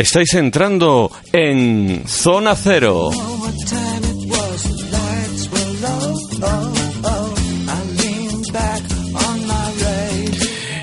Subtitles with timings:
[0.00, 3.10] Estáis entrando en Zona Cero.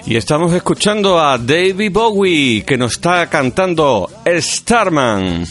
[0.05, 5.47] Y estamos escuchando a David Bowie que nos está cantando Starman.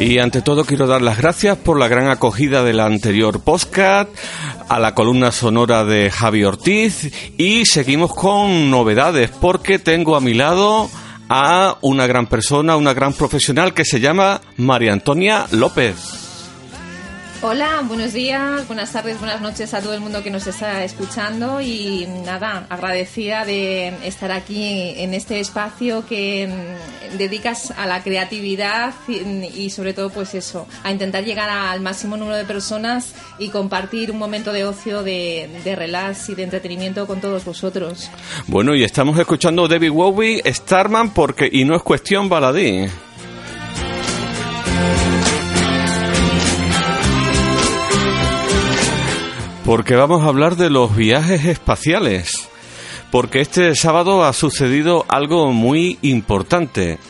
[0.00, 4.10] Y ante todo quiero dar las gracias por la gran acogida del anterior podcast,
[4.68, 10.34] a la columna sonora de Javi Ortiz y seguimos con novedades porque tengo a mi
[10.34, 10.90] lado
[11.28, 16.25] a una gran persona, una gran profesional que se llama María Antonia López.
[17.42, 21.60] Hola, buenos días, buenas tardes, buenas noches a todo el mundo que nos está escuchando
[21.60, 28.94] y nada, agradecida de estar aquí en este espacio que mm, dedicas a la creatividad
[29.06, 34.10] y, sobre todo pues eso, a intentar llegar al máximo número de personas y compartir
[34.10, 38.10] un momento de ocio, de, de relax y de entretenimiento con todos vosotros.
[38.46, 42.86] Bueno, y estamos escuchando David Bowie, Starman, porque y no es cuestión baladí.
[49.66, 52.48] Porque vamos a hablar de los viajes espaciales.
[53.10, 57.00] Porque este sábado ha sucedido algo muy importante.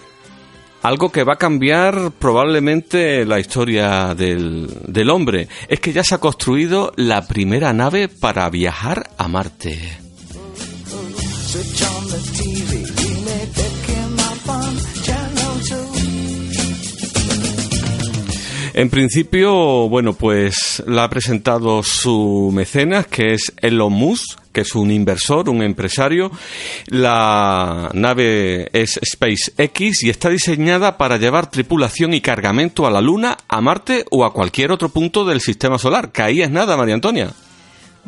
[0.80, 5.48] Algo que va a cambiar probablemente la historia del, del hombre.
[5.68, 9.78] Es que ya se ha construido la primera nave para viajar a Marte.
[18.76, 24.74] En principio, bueno, pues la ha presentado su mecenas, que es Elon Musk, que es
[24.74, 26.30] un inversor, un empresario.
[26.88, 33.38] La nave es SpaceX y está diseñada para llevar tripulación y cargamento a la Luna,
[33.48, 36.12] a Marte o a cualquier otro punto del sistema solar.
[36.12, 37.32] Que ahí es nada, María Antonia.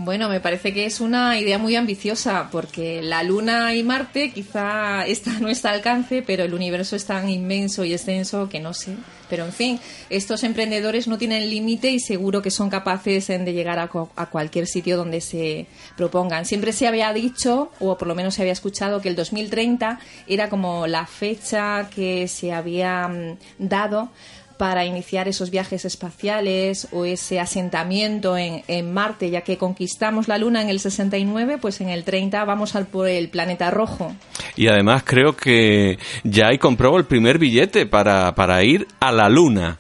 [0.01, 5.05] Bueno, me parece que es una idea muy ambiciosa porque la Luna y Marte quizá
[5.09, 8.95] está a nuestro alcance, pero el universo es tan inmenso y extenso que no sé.
[9.29, 13.81] Pero en fin, estos emprendedores no tienen límite y seguro que son capaces de llegar
[13.81, 15.67] a, a, cualquier sitio donde se
[15.97, 16.47] propongan.
[16.47, 19.99] Siempre se había dicho, o por lo menos se había escuchado, que el 2030
[20.29, 24.11] era como la fecha que se había mm, dado
[24.59, 30.37] para iniciar esos viajes espaciales o ese asentamiento en, en, Marte, ya que conquistamos la
[30.37, 34.15] Luna en el 69, pues en el 30 vamos al por el planeta rojo.
[34.57, 39.29] Y además creo que ya hay comprado el primer billete para, para ir a la
[39.29, 39.79] Luna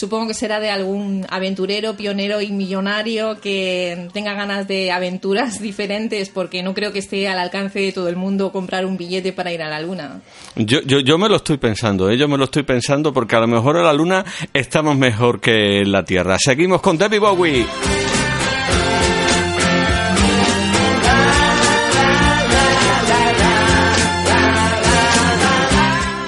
[0.00, 6.30] supongo que será de algún aventurero, pionero y millonario que tenga ganas de aventuras diferentes,
[6.30, 9.52] porque no creo que esté al alcance de todo el mundo comprar un billete para
[9.52, 10.22] ir a la Luna.
[10.56, 12.16] Yo, yo, yo me lo estoy pensando, ¿eh?
[12.16, 14.24] yo me lo estoy pensando porque a lo mejor en la Luna
[14.54, 16.38] estamos mejor que en la Tierra.
[16.38, 17.66] Seguimos con Debbie Bowie.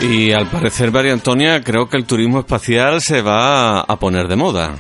[0.02, 4.34] Y al parecer, María Antonia, creo que el turismo espacial se va a poner de
[4.34, 4.74] moda.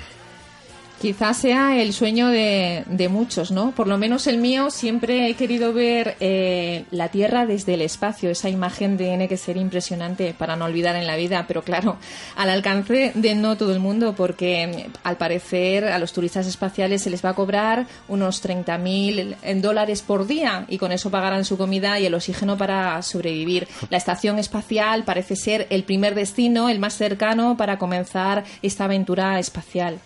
[1.02, 3.72] Quizás sea el sueño de, muchos, ¿no?
[3.72, 8.30] Por lo menos el mío siempre he querido ver eh, la Tierra desde el espacio.
[8.30, 11.96] Esa imagen tiene que ser impresionante para no olvidar en la vida, pero claro,
[12.36, 17.10] al alcance de no todo el mundo, porque al parecer a los turistas espaciales se
[17.10, 21.98] les va a cobrar unos 30.000 dólares por día y con eso pagarán su comida
[21.98, 23.66] y el oxígeno para sobrevivir.
[23.90, 29.40] La estación espacial parece ser el primer destino, el más cercano para comenzar esta aventura
[29.40, 29.98] espacial.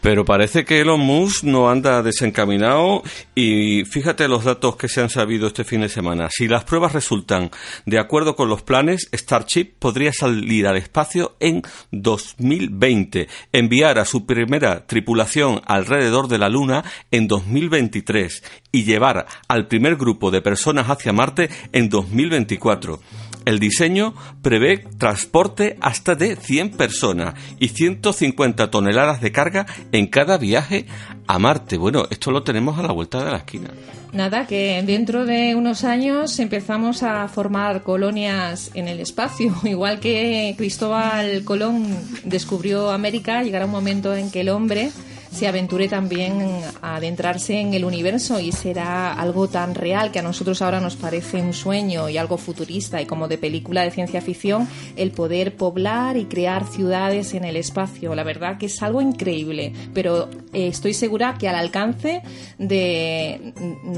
[0.00, 3.02] Pero parece que Elon Musk no anda desencaminado
[3.34, 6.28] y fíjate los datos que se han sabido este fin de semana.
[6.30, 7.50] Si las pruebas resultan
[7.84, 11.62] de acuerdo con los planes, Starship podría salir al espacio en
[11.92, 19.66] 2020, enviar a su primera tripulación alrededor de la Luna en 2023 y llevar al
[19.68, 23.00] primer grupo de personas hacia Marte en 2024.
[23.46, 24.12] El diseño
[24.42, 30.86] prevé transporte hasta de 100 personas y 150 toneladas de carga en cada viaje
[31.28, 31.78] a Marte.
[31.78, 33.70] Bueno, esto lo tenemos a la vuelta de la esquina.
[34.12, 39.54] Nada, que dentro de unos años empezamos a formar colonias en el espacio.
[39.64, 41.86] Igual que Cristóbal Colón
[42.24, 44.90] descubrió América, llegará un momento en que el hombre
[45.36, 50.22] se aventure también a adentrarse en el universo y será algo tan real que a
[50.22, 54.22] nosotros ahora nos parece un sueño y algo futurista y como de película de ciencia
[54.22, 54.66] ficción,
[54.96, 58.14] el poder poblar y crear ciudades en el espacio.
[58.14, 62.22] La verdad que es algo increíble, pero eh, estoy segura que al alcance
[62.56, 63.52] de,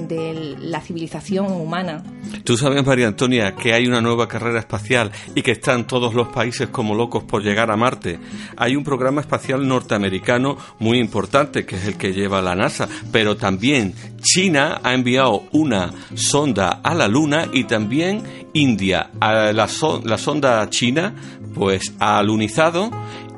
[0.08, 2.02] de la civilización humana.
[2.42, 6.28] Tú sabes, María Antonia, que hay una nueva carrera espacial y que están todos los
[6.30, 8.18] países como locos por llegar a Marte.
[8.56, 13.36] Hay un programa espacial norteamericano muy importante que es el que lleva la NASA, pero
[13.36, 18.22] también China ha enviado una sonda a la Luna y también
[18.54, 19.10] India.
[19.20, 21.14] A la, sonda china
[21.54, 22.90] pues ha alunizado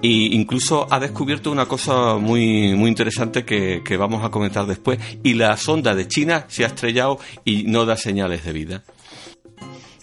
[0.02, 4.98] e incluso ha descubierto una cosa muy, muy interesante que vamos a comentar después.
[5.22, 8.82] Y la sonda de China se ha estrellado y no da señales de vida.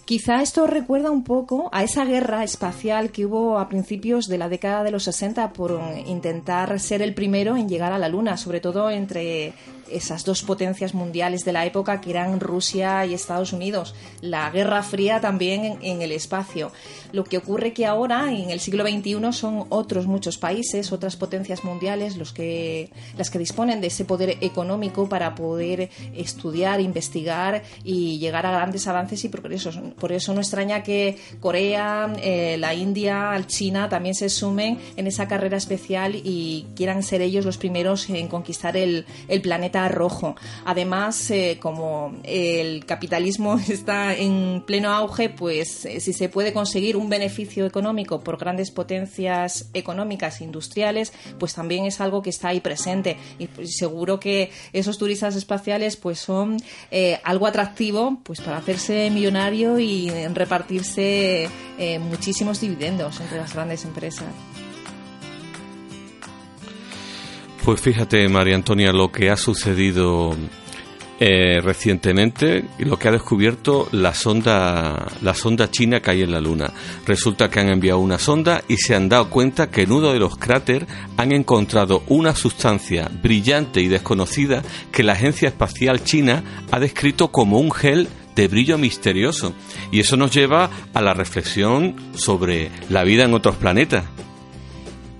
[0.08, 4.48] Quizá esto recuerda un poco a esa guerra espacial que hubo a principios de la
[4.48, 8.60] década de los 60 por intentar ser el primero en llegar a la Luna, sobre
[8.60, 9.52] todo entre
[9.90, 13.94] esas dos potencias mundiales de la época que eran Rusia y Estados Unidos.
[14.20, 16.72] La Guerra Fría también en, el espacio.
[17.12, 21.64] Lo que ocurre que ahora, en el siglo XXI, son otros muchos países, otras potencias
[21.64, 28.18] mundiales, los que, las que disponen de ese poder económico para poder estudiar, investigar y
[28.18, 29.78] llegar a grandes avances y progresos.
[29.98, 35.28] Por eso no extraña que Corea, eh, la India, China también se sumen en esa
[35.28, 39.04] carrera especial y quieran ser ellos los primeros en conquistar el
[39.42, 40.36] planeta rojo.
[40.64, 46.96] Además, eh, como el capitalismo está en pleno auge, pues eh, si se puede conseguir
[46.96, 52.60] un beneficio económico por grandes potencias económicas industriales, pues también es algo que está ahí
[52.60, 53.16] presente.
[53.38, 56.56] Y pues, seguro que esos turistas espaciales pues son
[56.90, 59.87] eh, algo atractivo pues para hacerse millonario y
[60.34, 61.48] repartirse
[62.00, 64.26] muchísimos dividendos entre las grandes empresas.
[67.64, 70.34] Pues fíjate, María Antonia, lo que ha sucedido
[71.20, 76.30] eh, recientemente y lo que ha descubierto la sonda, la sonda china que hay en
[76.30, 76.72] la Luna.
[77.06, 80.20] Resulta que han enviado una sonda y se han dado cuenta que en uno de
[80.20, 84.62] los cráteres han encontrado una sustancia brillante y desconocida
[84.92, 88.08] que la Agencia Espacial China ha descrito como un gel
[88.38, 89.52] de brillo misterioso.
[89.90, 94.04] Y eso nos lleva a la reflexión sobre la vida en otros planetas.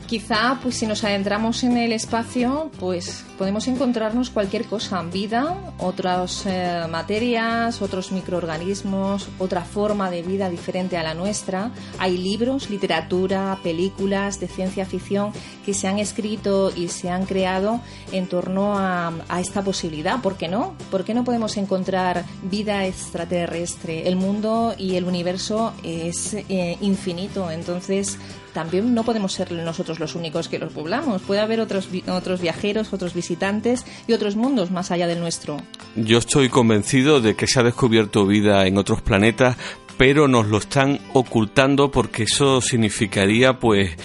[0.09, 6.47] Quizá, pues si nos adentramos en el espacio, pues podemos encontrarnos cualquier cosa, vida, otras
[6.47, 11.73] eh, materias, otros microorganismos, otra forma de vida diferente a la nuestra.
[11.99, 15.31] Hay libros, literatura, películas de ciencia ficción
[15.67, 20.23] que se han escrito y se han creado en torno a, esta posibilidad.
[20.23, 20.75] ¿Por qué no?
[20.91, 24.09] ¿Por qué no podemos encontrar vida extraterrestre?
[24.09, 28.19] El mundo y el universo es eh, infinito, entonces
[28.53, 31.23] también no podemos ser nosotros los únicos que los poblamos.
[31.23, 35.59] Puede haber otros, otros viajeros, otros visitantes y otros mundos más allá del nuestro.
[35.97, 39.57] Yo estoy convencido de que se ha descubierto vida en otros planetas,
[39.97, 43.97] pero nos lo están ocultando porque eso significaría pues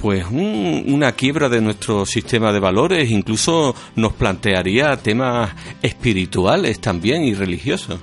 [0.00, 7.34] pues una quiebra de nuestro sistema de valores, incluso nos plantearía temas espirituales también y
[7.34, 8.00] religiosos.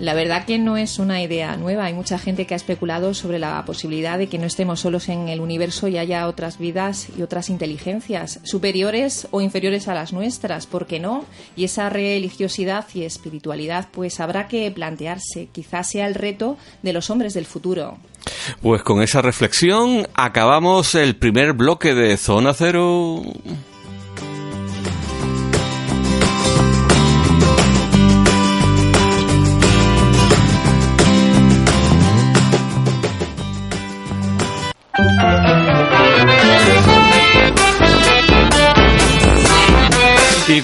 [0.00, 1.86] La verdad que no es una idea nueva.
[1.86, 5.28] Hay mucha gente que ha especulado sobre la posibilidad de que no estemos solos en
[5.28, 10.66] el universo y haya otras vidas y otras inteligencias superiores o inferiores a las nuestras.
[10.66, 11.24] ¿Por qué no?
[11.56, 15.48] Y esa religiosidad y espiritualidad, pues habrá que plantearse.
[15.50, 17.98] Quizás sea el reto de los hombres del futuro.
[18.62, 23.22] Pues con esa reflexión acabamos el primer bloque de Zona Cero.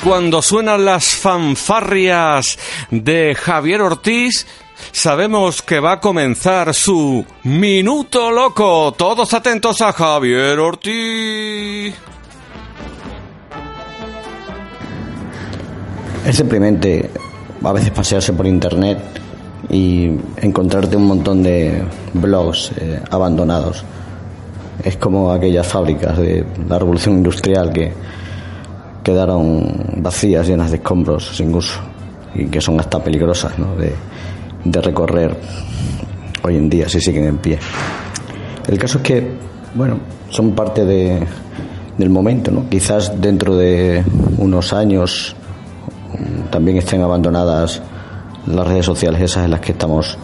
[0.05, 2.59] Cuando suenan las fanfarrias
[2.91, 4.47] de Javier Ortiz,
[4.93, 8.93] sabemos que va a comenzar su Minuto Loco.
[8.93, 11.95] Todos atentos a Javier Ortiz.
[16.27, 17.11] Es simplemente
[17.63, 18.99] a veces pasearse por internet
[19.71, 21.83] y encontrarte un montón de
[22.13, 23.83] blogs eh, abandonados.
[24.83, 27.93] Es como aquellas fábricas de la revolución industrial que
[29.05, 29.63] quedaron
[29.99, 31.79] vacías, llenas de escombros sin uso
[32.35, 33.53] y que son hasta peligrosas
[34.65, 35.37] de, recorrer.
[36.43, 37.59] hoy en día, si siguen en pie.
[38.67, 39.33] El caso es que,
[39.75, 39.99] bueno,
[40.31, 41.23] son parte de,
[41.99, 42.69] del momento, ¿no?
[42.69, 44.03] Quizás dentro de
[44.39, 45.37] unos años
[46.51, 47.83] también estén abandonadas
[48.47, 50.17] las redes sociales esas en las que estamos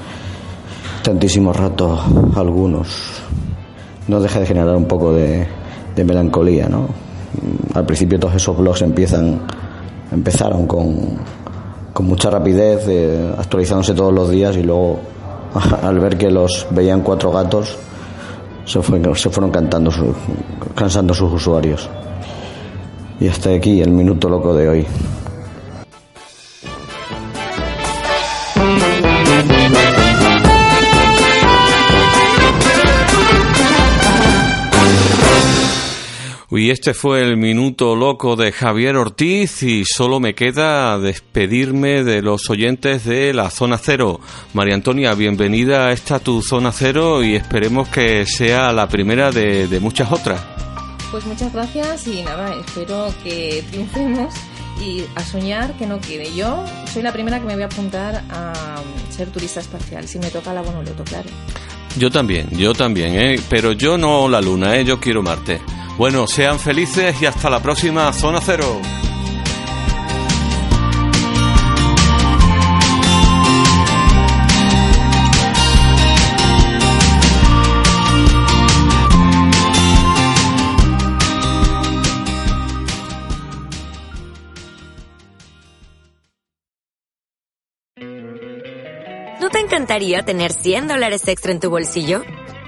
[1.03, 2.01] tantísimos ratos
[2.35, 3.23] algunos.
[4.09, 5.47] No deja de generar un poco de,
[5.95, 7.10] de melancolía, ¿no?
[7.75, 9.41] Al principio todos esos blogs empiezan,
[10.11, 11.19] empezaron con,
[11.93, 15.01] con mucha rapidez, eh, actualizándose todos los días y luego
[15.83, 17.77] al ver que los veían cuatro gatos
[18.65, 19.91] se, se fueron cantando
[20.75, 21.89] cansando sus usuarios.
[23.21, 24.87] Y hasta aquí el minuto loco de hoy.
[36.53, 42.23] Y este fue el minuto loco de Javier Ortiz y solo me queda despedirme de
[42.23, 44.19] los oyentes de la Zona Cero.
[44.53, 49.69] María Antonia, bienvenida a esta tu Zona Cero y esperemos que sea la primera de,
[49.69, 50.41] de muchas otras.
[51.13, 54.35] Pues muchas gracias y nada, espero que triunfemos
[54.81, 56.35] y a soñar que no quede.
[56.35, 60.31] Yo soy la primera que me voy a apuntar a ser turista espacial, si me
[60.31, 61.29] toca la Bonoloto, claro.
[61.97, 63.41] Yo también, yo también, ¿eh?
[63.49, 64.85] pero yo no la Luna, ¿eh?
[64.85, 65.61] yo quiero Marte.
[66.01, 68.81] Bueno, sean felices y hasta la próxima Zona Cero.
[89.39, 92.23] ¿No te encantaría tener 100 dólares extra en tu bolsillo?